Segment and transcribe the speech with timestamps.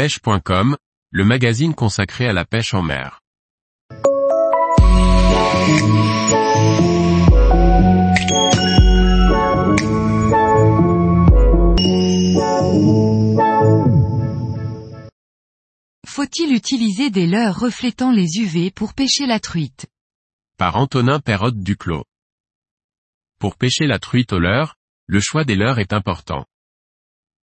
[0.00, 0.78] pêche.com,
[1.10, 3.20] le magazine consacré à la pêche en mer.
[16.06, 19.86] Faut-il utiliser des leurres reflétant les UV pour pêcher la truite?
[20.56, 22.06] Par Antonin Perrotte Duclos.
[23.38, 26.46] Pour pêcher la truite au leurre, le choix des leurres est important.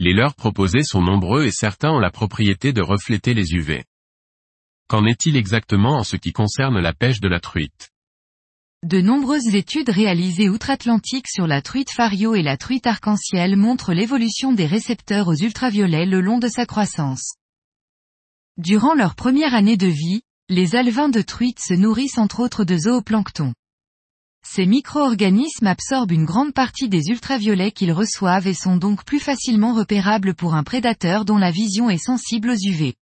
[0.00, 3.84] Les leurres proposés sont nombreux et certains ont la propriété de refléter les UV.
[4.88, 7.90] Qu'en est-il exactement en ce qui concerne la pêche de la truite?
[8.84, 14.52] De nombreuses études réalisées outre-Atlantique sur la truite fario et la truite arc-en-ciel montrent l'évolution
[14.52, 17.34] des récepteurs aux ultraviolets le long de sa croissance.
[18.56, 22.78] Durant leur première année de vie, les alevins de truite se nourrissent entre autres de
[22.78, 23.52] zooplancton.
[24.50, 29.74] Ces micro-organismes absorbent une grande partie des ultraviolets qu'ils reçoivent et sont donc plus facilement
[29.74, 32.94] repérables pour un prédateur dont la vision est sensible aux UV.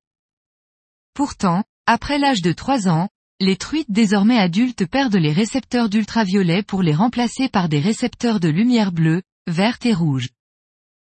[1.14, 6.82] Pourtant, après l'âge de 3 ans, les truites désormais adultes perdent les récepteurs d'ultraviolets pour
[6.82, 10.30] les remplacer par des récepteurs de lumière bleue, verte et rouge.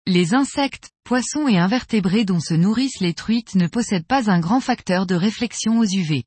[0.05, 4.61] Les insectes, poissons et invertébrés dont se nourrissent les truites ne possèdent pas un grand
[4.61, 6.23] facteur de réflexion aux UV.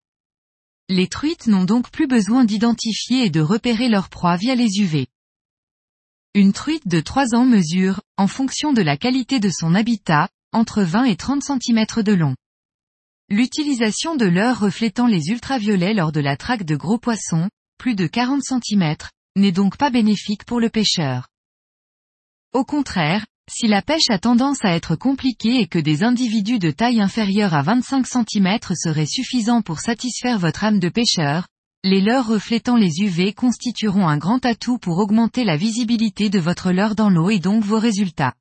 [0.95, 5.07] Les truites n'ont donc plus besoin d'identifier et de repérer leur proie via les UV.
[6.35, 10.83] Une truite de 3 ans mesure, en fonction de la qualité de son habitat, entre
[10.83, 12.37] 20 et 30 cm de long.
[13.31, 18.07] L'utilisation de leurres reflétant les ultraviolets lors de la traque de gros poissons, plus de
[18.07, 18.97] 40 cm,
[19.35, 21.29] n'est donc pas bénéfique pour le pêcheur.
[22.53, 23.25] Au contraire,
[23.55, 27.53] si la pêche a tendance à être compliquée et que des individus de taille inférieure
[27.53, 31.47] à 25 cm seraient suffisants pour satisfaire votre âme de pêcheur,
[31.85, 36.73] les leurres reflétant les UV constitueront un grand atout pour augmenter la visibilité de votre
[36.73, 38.33] leurre dans l'eau et donc vos résultats.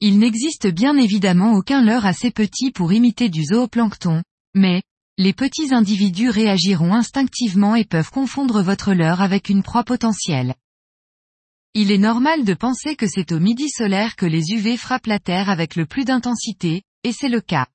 [0.00, 4.22] Il n'existe bien évidemment aucun leurre assez petit pour imiter du zooplancton,
[4.54, 4.82] mais,
[5.16, 10.54] les petits individus réagiront instinctivement et peuvent confondre votre leurre avec une proie potentielle.
[11.78, 15.18] Il est normal de penser que c'est au midi solaire que les UV frappent la
[15.18, 17.66] Terre avec le plus d'intensité, et c'est le cas.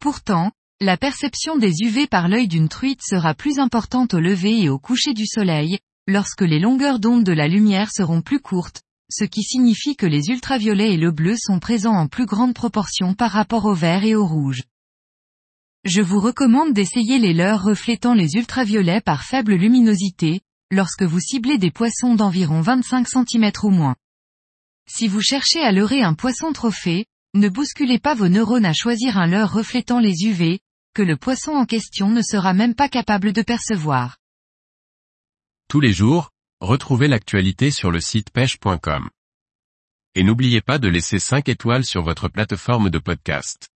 [0.00, 4.68] Pourtant, la perception des UV par l'œil d'une truite sera plus importante au lever et
[4.68, 5.78] au coucher du soleil,
[6.08, 10.26] lorsque les longueurs d'onde de la lumière seront plus courtes, ce qui signifie que les
[10.26, 14.16] ultraviolets et le bleu sont présents en plus grande proportion par rapport au vert et
[14.16, 14.64] au rouge.
[15.84, 20.40] Je vous recommande d'essayer les leurres reflétant les ultraviolets par faible luminosité,
[20.70, 23.96] lorsque vous ciblez des poissons d'environ 25 cm ou moins.
[24.88, 29.16] Si vous cherchez à leurrer un poisson trophée, ne bousculez pas vos neurones à choisir
[29.18, 30.60] un leurre reflétant les UV,
[30.94, 34.18] que le poisson en question ne sera même pas capable de percevoir.
[35.68, 39.08] Tous les jours, retrouvez l'actualité sur le site pêche.com.
[40.16, 43.69] Et n'oubliez pas de laisser 5 étoiles sur votre plateforme de podcast.